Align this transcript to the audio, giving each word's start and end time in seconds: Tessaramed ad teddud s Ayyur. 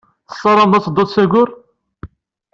Tessaramed 0.29 0.73
ad 0.77 0.83
teddud 0.83 1.09
s 1.11 1.15
Ayyur. 1.23 1.49